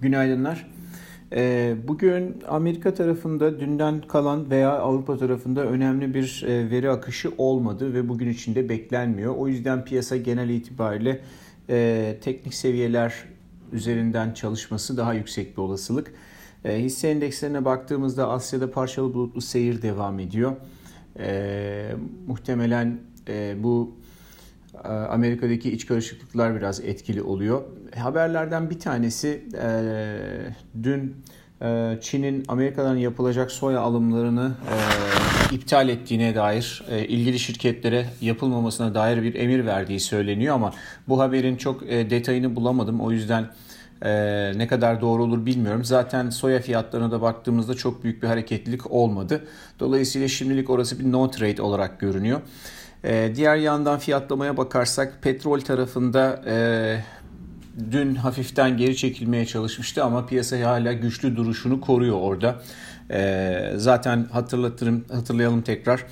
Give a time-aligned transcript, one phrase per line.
[0.00, 0.66] Günaydınlar.
[1.32, 7.94] Ee, bugün Amerika tarafında dünden kalan veya Avrupa tarafında önemli bir e, veri akışı olmadı
[7.94, 9.36] ve bugün içinde beklenmiyor.
[9.36, 11.20] O yüzden piyasa genel itibariyle
[11.70, 13.14] e, teknik seviyeler
[13.72, 16.14] üzerinden çalışması daha yüksek bir olasılık.
[16.64, 20.52] E, hisse endekslerine baktığımızda Asya'da parçalı bulutlu seyir devam ediyor.
[22.26, 22.98] Muhtemelen
[23.56, 23.96] bu
[24.84, 27.62] Amerika'daki iç karışıklıklar biraz etkili oluyor.
[27.96, 29.44] Haberlerden bir tanesi
[30.82, 31.16] dün
[32.00, 34.52] Çin'in Amerika'dan yapılacak soya alımlarını
[35.52, 40.72] iptal ettiğine dair ilgili şirketlere yapılmamasına dair bir emir verdiği söyleniyor ama
[41.08, 43.00] bu haberin çok detayını bulamadım.
[43.00, 43.46] O yüzden
[44.58, 45.84] ne kadar doğru olur bilmiyorum.
[45.84, 49.44] Zaten soya fiyatlarına da baktığımızda çok büyük bir hareketlilik olmadı.
[49.80, 52.40] Dolayısıyla şimdilik orası bir no trade olarak görünüyor.
[53.04, 56.56] Ee, diğer yandan fiyatlamaya bakarsak petrol tarafında e,
[57.90, 62.62] dün hafiften geri çekilmeye çalışmıştı ama piyasa hala güçlü duruşunu koruyor orada.
[63.10, 66.04] E, zaten hatırlatırım hatırlayalım tekrar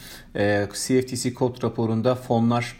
[0.72, 2.76] CFTC kod raporunda fonlar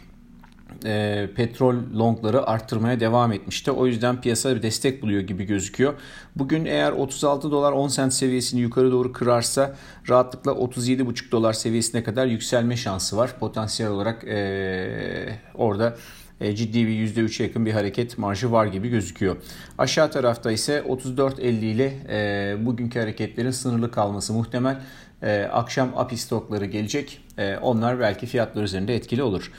[0.84, 3.70] e, petrol longları arttırmaya devam etmişti.
[3.70, 5.94] O yüzden piyasa bir destek buluyor gibi gözüküyor.
[6.36, 9.75] Bugün eğer 36 dolar 10 sent seviyesini yukarı doğru kırarsa
[10.08, 13.39] rahatlıkla 37,5 dolar seviyesine kadar yükselme şansı var.
[13.41, 15.97] Potansiyel olarak e, orada
[16.41, 19.36] e, ciddi bir %3'e yakın bir hareket marjı var gibi gözüküyor.
[19.78, 24.77] Aşağı tarafta ise 34.50 ile e, bugünkü hareketlerin sınırlı kalması muhtemel.
[25.22, 27.20] E, akşam API stokları gelecek.
[27.39, 29.52] E, onlar belki fiyatlar üzerinde etkili olur.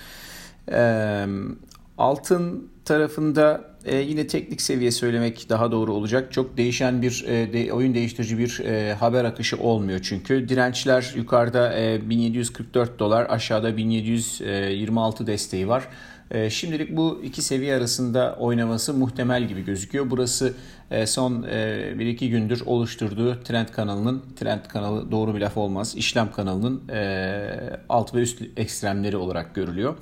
[1.97, 6.33] Altın tarafında e, yine teknik seviye söylemek daha doğru olacak.
[6.33, 10.49] Çok değişen bir e, de, oyun değiştirici bir e, haber akışı olmuyor çünkü.
[10.49, 15.87] Dirençler yukarıda e, 1744 dolar, aşağıda 1726 desteği var.
[16.31, 20.09] E, şimdilik bu iki seviye arasında oynaması muhtemel gibi gözüküyor.
[20.09, 20.53] Burası
[20.91, 21.55] e, son e,
[21.97, 28.15] 1-2 gündür oluşturduğu trend kanalının, trend kanalı doğru bir laf olmaz, işlem kanalının e, alt
[28.15, 29.95] ve üst ekstremleri olarak görülüyor.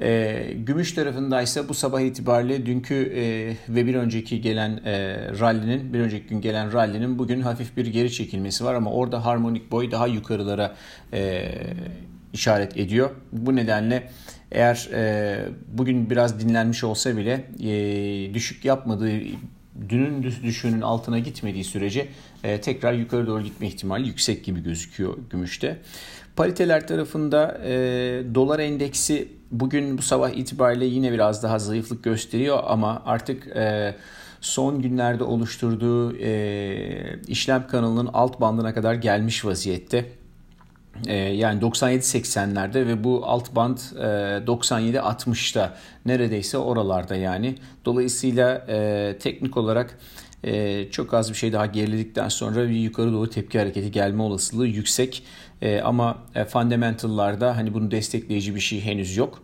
[0.00, 6.00] E, gümüş tarafındaysa bu sabah itibariyle dünkü e, ve bir önceki gelen e, rally'nin, bir
[6.00, 10.06] önceki gün gelen rally'nin bugün hafif bir geri çekilmesi var ama orada harmonik boy daha
[10.06, 10.74] yukarılara
[11.12, 11.52] e,
[12.32, 13.10] işaret ediyor.
[13.32, 14.10] Bu nedenle
[14.52, 19.10] eğer e, bugün biraz dinlenmiş olsa bile e, düşük yapmadığı
[19.88, 22.08] dünün düşüşünün altına gitmediği sürece
[22.44, 25.78] e, tekrar yukarı doğru gitme ihtimali yüksek gibi gözüküyor gümüşte.
[26.36, 27.72] Pariteler tarafında e,
[28.34, 33.94] dolar endeksi bugün bu sabah itibariyle yine biraz daha zayıflık gösteriyor ama artık e,
[34.40, 40.06] son günlerde oluşturduğu e, işlem kanalının alt bandına kadar gelmiş vaziyette.
[41.06, 44.00] E, yani 97-80'lerde ve bu alt band e,
[44.46, 45.76] 97-60'da
[46.06, 47.54] neredeyse oralarda yani.
[47.84, 49.98] Dolayısıyla e, teknik olarak
[50.44, 54.66] e, çok az bir şey daha geriledikten sonra bir yukarı doğru tepki hareketi gelme olasılığı
[54.66, 55.22] yüksek.
[55.62, 59.42] E, ama e, fundamental'larda hani bunu destekleyici bir şey henüz yok.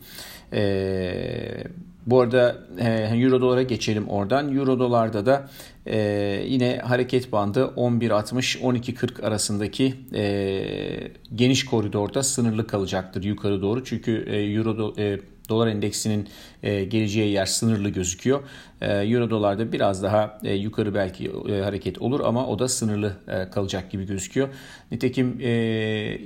[0.53, 1.65] E,
[2.07, 4.57] bu arada e, Euro dolara geçelim oradan.
[4.57, 5.49] Euro dolarda da
[5.87, 5.99] e,
[6.47, 13.85] yine hareket bandı 11.60-12.40 arasındaki e, geniş koridorda sınırlı kalacaktır yukarı doğru.
[13.85, 16.29] Çünkü e, Euro do, e, dolar endeksinin
[16.63, 18.41] e, geleceği yer sınırlı gözüküyor.
[18.81, 23.17] E, Euro dolarda biraz daha e, yukarı belki e, hareket olur ama o da sınırlı
[23.29, 24.49] e, kalacak gibi gözüküyor.
[24.91, 25.51] Nitekim e,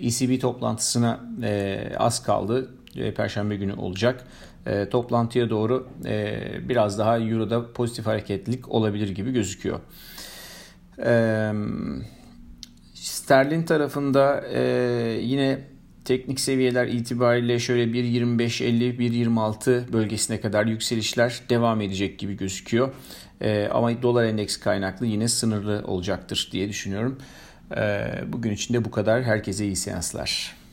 [0.03, 2.71] ECB toplantısına e, az kaldı.
[2.99, 4.25] E, Perşembe günü olacak.
[4.67, 9.81] E, toplantıya doğru e, biraz daha Euro'da pozitif hareketlilik olabilir gibi gözüküyor.
[11.05, 11.53] E,
[12.95, 14.61] Sterlin tarafında e,
[15.23, 15.59] yine
[16.05, 22.93] teknik seviyeler itibariyle şöyle 1.25-50-1.26 bölgesine kadar yükselişler devam edecek gibi gözüküyor.
[23.41, 27.19] E, ama dolar endeks kaynaklı yine sınırlı olacaktır diye düşünüyorum.
[27.77, 29.23] E, bugün için de bu kadar.
[29.23, 30.66] Herkese iyi seanslar.